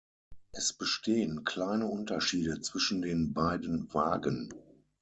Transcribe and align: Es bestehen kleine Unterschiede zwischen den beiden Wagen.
Es 0.51 0.73
bestehen 0.73 1.43
kleine 1.43 1.85
Unterschiede 1.85 2.59
zwischen 2.61 3.03
den 3.03 3.35
beiden 3.35 3.93
Wagen. 3.93 4.51